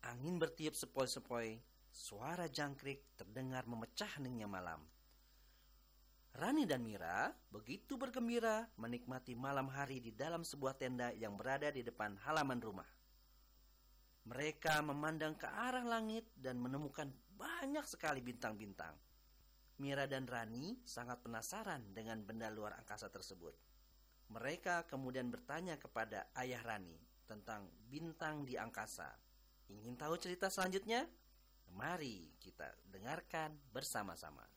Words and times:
Angin 0.00 0.40
bertiup 0.40 0.72
sepoi-sepoi, 0.72 1.60
suara 1.92 2.48
jangkrik 2.48 3.20
terdengar 3.20 3.68
memecah 3.68 4.08
heningnya 4.16 4.48
malam. 4.48 4.80
Rani 6.32 6.64
dan 6.64 6.80
Mira 6.80 7.28
begitu 7.52 8.00
bergembira 8.00 8.64
menikmati 8.80 9.36
malam 9.36 9.68
hari 9.68 10.00
di 10.00 10.08
dalam 10.14 10.40
sebuah 10.40 10.78
tenda 10.80 11.12
yang 11.12 11.36
berada 11.36 11.68
di 11.68 11.84
depan 11.84 12.16
halaman 12.24 12.62
rumah. 12.64 12.88
Mereka 14.24 14.80
memandang 14.88 15.36
ke 15.36 15.44
arah 15.44 15.84
langit 15.84 16.24
dan 16.32 16.56
menemukan 16.56 17.12
banyak 17.36 17.84
sekali 17.84 18.24
bintang-bintang. 18.24 18.96
Mira 19.84 20.08
dan 20.08 20.24
Rani 20.24 20.80
sangat 20.84 21.20
penasaran 21.20 21.92
dengan 21.92 22.24
benda 22.24 22.48
luar 22.48 22.76
angkasa 22.80 23.12
tersebut. 23.12 23.52
Mereka 24.32 24.88
kemudian 24.88 25.28
bertanya 25.28 25.76
kepada 25.76 26.32
ayah 26.40 26.64
Rani 26.64 26.96
tentang 27.28 27.68
bintang 27.88 28.48
di 28.48 28.56
angkasa. 28.56 29.29
Ingin 29.70 29.94
tahu 29.94 30.18
cerita 30.18 30.50
selanjutnya? 30.50 31.06
Mari 31.70 32.34
kita 32.42 32.74
dengarkan 32.90 33.54
bersama-sama. 33.70 34.50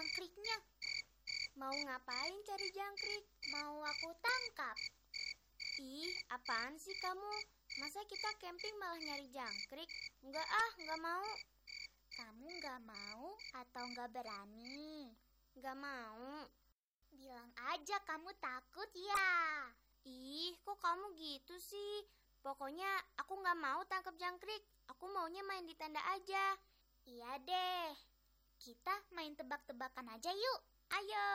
jangkriknya. 0.00 0.56
Mau 1.58 1.74
ngapain 1.74 2.34
cari 2.46 2.68
jangkrik? 2.72 3.24
Mau 3.52 3.82
aku 3.84 4.08
tangkap? 4.22 4.99
Ih, 5.80 6.12
apaan 6.28 6.76
sih 6.76 6.92
kamu? 7.00 7.32
Masa 7.80 8.04
kita 8.04 8.28
camping 8.36 8.76
malah 8.76 9.00
nyari 9.00 9.32
jangkrik? 9.32 9.88
Enggak 10.20 10.44
ah, 10.44 10.72
enggak 10.76 11.00
mau. 11.00 11.28
Kamu 12.12 12.44
enggak 12.52 12.80
mau 12.84 13.32
atau 13.56 13.88
enggak 13.88 14.12
berani? 14.12 15.08
Enggak 15.56 15.80
mau. 15.80 16.44
Bilang 17.16 17.48
aja 17.72 17.96
kamu 18.04 18.28
takut 18.44 18.92
ya. 18.92 19.32
Ih, 20.04 20.52
kok 20.60 20.76
kamu 20.84 21.16
gitu 21.16 21.56
sih? 21.56 22.04
Pokoknya 22.44 23.00
aku 23.16 23.40
nggak 23.40 23.56
mau 23.56 23.80
tangkap 23.88 24.12
jangkrik. 24.20 24.60
Aku 24.92 25.08
maunya 25.08 25.40
main 25.48 25.64
di 25.64 25.72
tenda 25.80 26.04
aja. 26.12 26.60
Iya 27.08 27.40
deh. 27.40 27.88
Kita 28.60 28.92
main 29.16 29.32
tebak-tebakan 29.32 30.12
aja 30.12 30.28
yuk. 30.28 30.60
Ayo. 30.92 31.32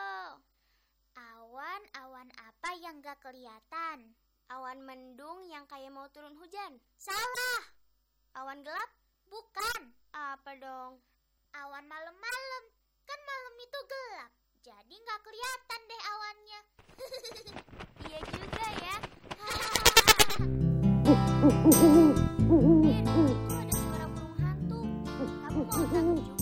Awan-awan 1.17 2.29
apa 2.45 2.69
yang 2.77 3.01
gak 3.01 3.23
kelihatan? 3.25 4.13
Awan 4.45 4.77
mendung 4.85 5.49
yang 5.49 5.65
kayak 5.65 5.89
mau 5.89 6.05
turun 6.13 6.37
hujan. 6.37 6.77
Salah. 7.01 7.61
Awan 8.37 8.61
gelap? 8.61 8.89
Bukan. 9.25 9.89
Apa 10.13 10.53
dong? 10.61 11.01
Awan 11.57 11.85
malam-malam. 11.89 12.63
Kan 13.09 13.19
malam 13.25 13.53
itu 13.57 13.79
gelap. 13.89 14.31
Jadi 14.61 14.95
gak 15.01 15.21
kelihatan 15.25 15.81
deh 15.89 16.01
awannya. 16.13 16.61
iya 18.05 18.19
juga 18.29 18.67
ya. 18.85 18.95
Siapa 25.75 26.34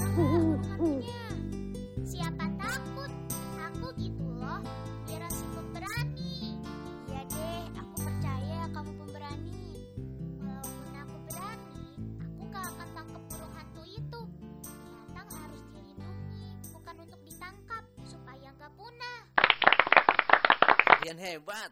Kalian 21.04 21.20
hebat. 21.20 21.68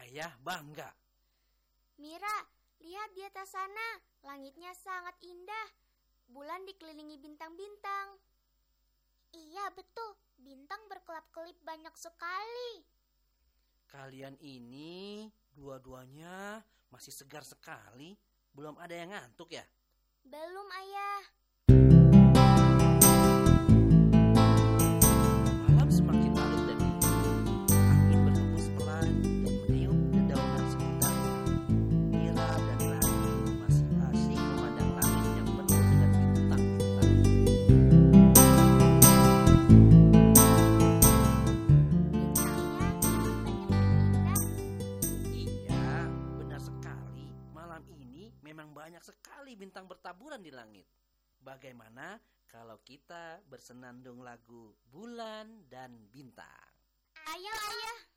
Ayah 0.00 0.32
bangga. 0.40 0.88
Mira, 2.00 2.48
lihat 2.80 3.12
di 3.12 3.20
atas 3.28 3.52
sana. 3.52 4.00
Langitnya 4.24 4.72
sangat 4.72 5.20
indah. 5.20 5.68
Bulan 6.32 6.64
dikelilingi 6.64 7.20
bintang-bintang. 7.20 8.16
Iya 9.36 9.68
betul, 9.76 10.16
bintang 10.40 10.80
berkelap-kelip 10.88 11.60
banyak 11.60 11.92
sekali. 11.92 12.80
Kalian 13.92 14.40
ini 14.40 15.28
dua-duanya 15.52 16.64
masih 16.88 17.12
segar 17.12 17.44
sekali. 17.44 18.16
Belum 18.56 18.80
ada 18.80 18.96
yang 18.96 19.12
ngantuk 19.12 19.52
ya? 19.52 19.64
Belum, 20.24 20.68
Ayah. 20.72 21.39
Bagaimana 51.50 52.14
kalau 52.46 52.78
kita 52.86 53.42
bersenandung 53.50 54.22
lagu 54.22 54.70
Bulan 54.86 55.66
dan 55.66 55.98
Bintang? 56.14 56.70
Ayo. 57.26 57.50
Malam 57.50 58.09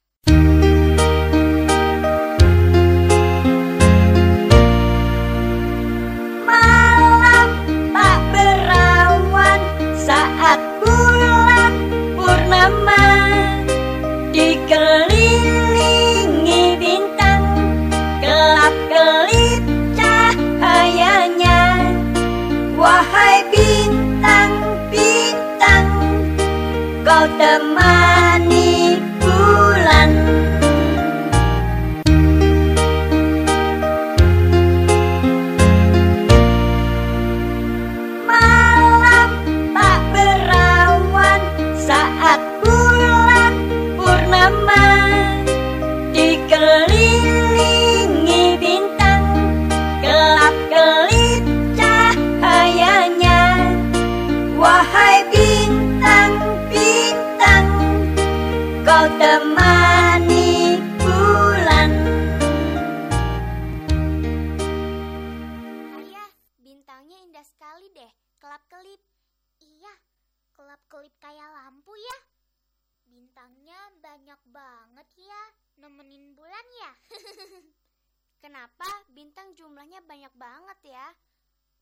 banyak 74.34 74.50
banget 74.50 75.09
ya, 75.30 75.44
nemenin 75.78 76.34
bulan 76.34 76.66
ya. 76.82 76.94
Kenapa 78.41 78.90
bintang 79.14 79.53
jumlahnya 79.53 80.02
banyak 80.09 80.34
banget 80.34 80.90
ya? 80.90 81.06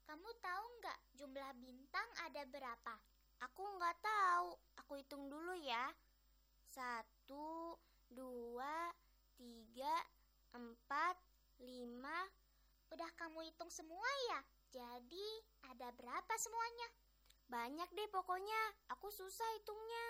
Kamu 0.03 0.27
tahu 0.43 0.65
nggak 0.83 0.99
jumlah 1.15 1.51
bintang 1.63 2.03
ada 2.27 2.43
berapa? 2.51 2.99
Aku 3.47 3.63
nggak 3.79 3.95
tahu. 4.03 4.51
Aku 4.83 4.99
hitung 4.99 5.31
dulu 5.31 5.55
ya. 5.63 5.95
Satu, 6.67 7.79
dua, 8.11 8.91
tiga, 9.39 9.95
empat, 10.51 11.15
lima. 11.63 12.27
Udah 12.91 13.07
kamu 13.15 13.47
hitung 13.47 13.71
semua 13.71 14.11
ya? 14.27 14.39
Jadi 14.75 15.27
ada 15.71 15.87
berapa 15.95 16.33
semuanya? 16.35 16.87
Banyak 17.47 17.87
deh 17.95 18.11
pokoknya. 18.11 18.91
Aku 18.91 19.07
susah 19.07 19.47
hitungnya. 19.55 20.07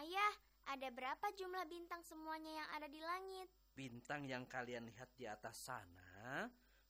Ayah, 0.00 0.47
ada 0.68 0.88
berapa 0.92 1.26
jumlah 1.32 1.64
bintang 1.64 2.04
semuanya 2.04 2.52
yang 2.52 2.68
ada 2.76 2.88
di 2.92 3.00
langit? 3.00 3.48
Bintang 3.72 4.28
yang 4.28 4.44
kalian 4.44 4.84
lihat 4.84 5.08
di 5.16 5.24
atas 5.24 5.72
sana 5.72 6.48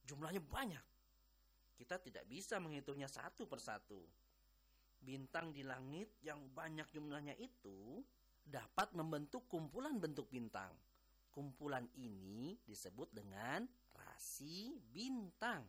Jumlahnya 0.08 0.40
banyak. 0.40 0.86
Kita 1.76 2.00
tidak 2.00 2.24
bisa 2.24 2.56
menghitungnya 2.56 3.06
satu 3.06 3.44
persatu. 3.44 4.00
Bintang 4.98 5.52
di 5.52 5.60
langit 5.60 6.16
yang 6.24 6.48
banyak 6.48 6.88
jumlahnya 6.90 7.36
itu 7.36 8.00
dapat 8.40 8.96
membentuk 8.96 9.44
kumpulan 9.46 10.00
bentuk 10.00 10.32
bintang. 10.32 10.72
Kumpulan 11.28 11.84
ini 12.00 12.56
disebut 12.64 13.12
dengan 13.12 13.68
rasi 13.92 14.80
bintang. 14.90 15.62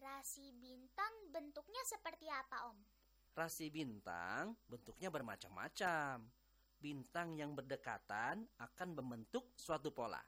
Rasi 0.00 0.48
bintang 0.56 1.12
bentuknya 1.28 1.84
seperti 1.84 2.26
apa, 2.32 2.72
Om? 2.72 2.78
Rasi 3.36 3.68
bintang 3.68 4.56
bentuknya 4.64 5.12
bermacam-macam. 5.12 6.24
Bintang 6.86 7.34
yang 7.34 7.50
berdekatan 7.50 8.46
akan 8.62 8.88
membentuk 8.94 9.50
suatu 9.58 9.90
pola. 9.90 10.22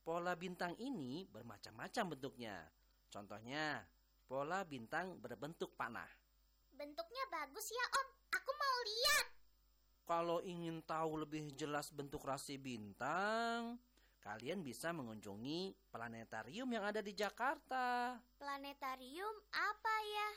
Pola 0.00 0.32
bintang 0.32 0.72
ini 0.80 1.28
bermacam-macam 1.28 2.16
bentuknya. 2.16 2.64
Contohnya, 3.12 3.84
pola 4.24 4.64
bintang 4.64 5.20
berbentuk 5.20 5.76
panah. 5.76 6.08
Bentuknya 6.72 7.28
bagus 7.28 7.68
ya, 7.68 7.84
Om. 7.92 8.08
Aku 8.40 8.52
mau 8.56 8.78
lihat. 8.88 9.26
Kalau 10.08 10.40
ingin 10.48 10.80
tahu 10.80 11.28
lebih 11.28 11.52
jelas 11.52 11.92
bentuk 11.92 12.24
rasi 12.24 12.56
bintang, 12.56 13.76
kalian 14.24 14.64
bisa 14.64 14.96
mengunjungi 14.96 15.76
planetarium 15.92 16.72
yang 16.72 16.88
ada 16.88 17.04
di 17.04 17.12
Jakarta. 17.12 18.16
Planetarium 18.40 19.36
apa 19.52 19.94
ya? 20.08 20.28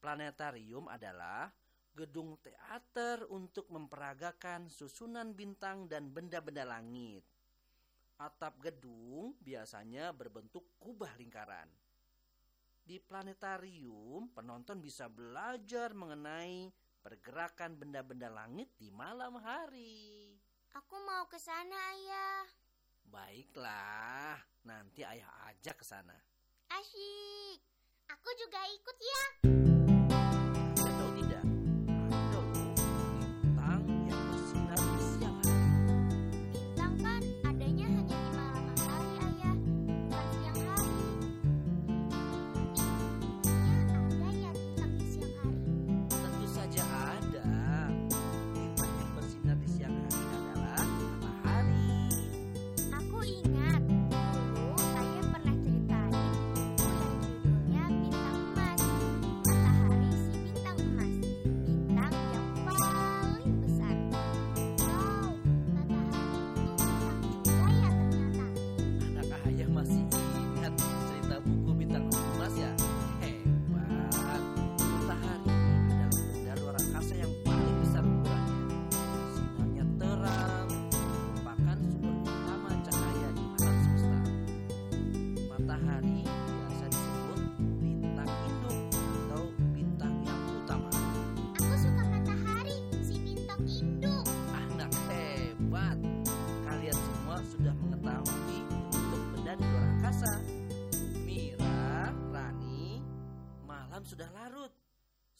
Planetarium 0.00 0.88
adalah 0.88 1.52
gedung 1.98 2.38
teater 2.38 3.26
untuk 3.34 3.66
memperagakan 3.74 4.70
susunan 4.70 5.34
bintang 5.34 5.90
dan 5.90 6.14
benda-benda 6.14 6.62
langit. 6.62 7.26
Atap 8.22 8.62
gedung 8.62 9.34
biasanya 9.42 10.14
berbentuk 10.14 10.78
kubah 10.78 11.10
lingkaran. 11.18 11.66
Di 12.86 13.02
planetarium, 13.02 14.30
penonton 14.30 14.78
bisa 14.78 15.10
belajar 15.10 15.90
mengenai 15.90 16.70
pergerakan 17.02 17.74
benda-benda 17.74 18.30
langit 18.30 18.70
di 18.78 18.94
malam 18.94 19.34
hari. 19.42 20.38
Aku 20.78 20.96
mau 21.02 21.26
ke 21.26 21.36
sana, 21.42 21.74
Ayah. 21.74 22.46
Baiklah, 23.08 24.38
nanti 24.62 25.02
ayah 25.02 25.50
ajak 25.50 25.80
ke 25.80 25.84
sana. 25.84 26.14
Asyik. 26.68 27.60
Aku 28.08 28.30
juga 28.36 28.60
ikut 28.68 28.96
ya. 29.00 29.57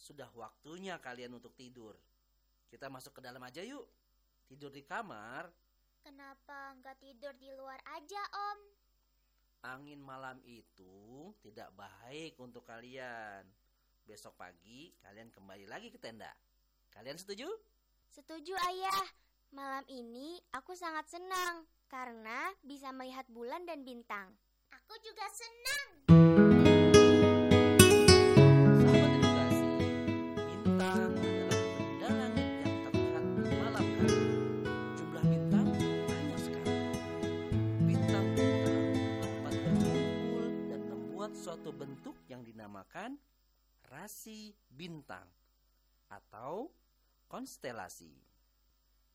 Sudah 0.09 0.25
waktunya 0.33 0.97
kalian 0.97 1.37
untuk 1.37 1.53
tidur. 1.53 1.93
Kita 2.65 2.89
masuk 2.89 3.13
ke 3.13 3.21
dalam 3.21 3.37
aja 3.45 3.61
yuk. 3.61 3.85
Tidur 4.49 4.73
di 4.73 4.81
kamar. 4.81 5.45
Kenapa 6.01 6.73
nggak 6.81 6.97
tidur 6.97 7.29
di 7.37 7.53
luar 7.53 7.77
aja, 7.93 8.17
Om? 8.33 8.59
Angin 9.69 10.01
malam 10.01 10.41
itu 10.49 11.29
tidak 11.45 11.69
baik 11.77 12.33
untuk 12.41 12.65
kalian. 12.65 13.45
Besok 14.01 14.33
pagi 14.33 14.89
kalian 15.05 15.29
kembali 15.29 15.69
lagi 15.69 15.93
ke 15.93 16.01
tenda. 16.01 16.33
Kalian 16.89 17.21
setuju? 17.21 17.45
Setuju, 18.09 18.57
Ayah. 18.65 19.05
Malam 19.53 19.85
ini 19.93 20.41
aku 20.57 20.73
sangat 20.73 21.05
senang 21.05 21.69
karena 21.85 22.49
bisa 22.65 22.89
melihat 22.89 23.29
bulan 23.29 23.61
dan 23.69 23.85
bintang. 23.85 24.33
Aku 24.73 24.97
juga 25.05 25.29
senang. 25.29 26.18
Rasi 43.99 44.55
bintang 44.71 45.27
atau 46.07 46.71
konstelasi. 47.27 48.15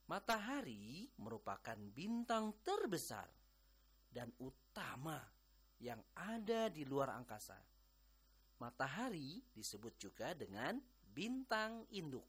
Matahari 0.04 1.08
merupakan 1.16 1.80
bintang 1.96 2.52
terbesar 2.60 3.24
dan 4.12 4.28
utama 4.36 5.16
yang 5.80 6.04
ada 6.12 6.68
di 6.68 6.84
luar 6.84 7.16
angkasa. 7.16 7.56
Matahari 8.60 9.40
disebut 9.56 9.96
juga 9.96 10.36
dengan 10.36 10.76
bintang 11.16 11.88
induk. 11.88 12.28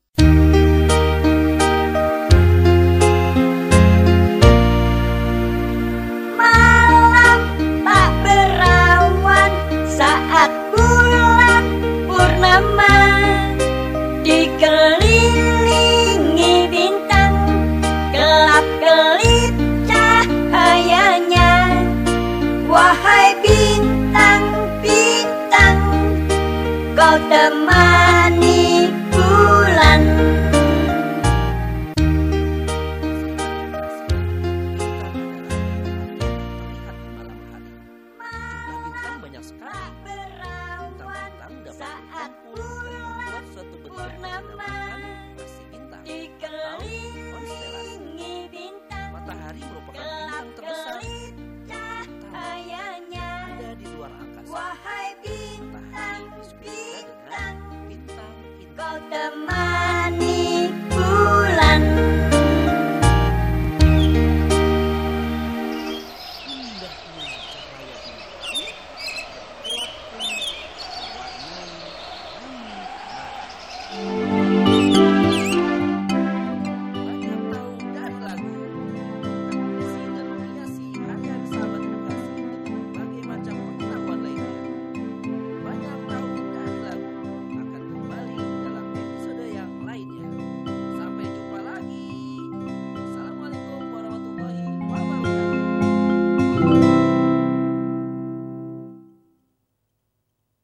Wahai 22.76 23.16
bintang-bintang 23.16 23.25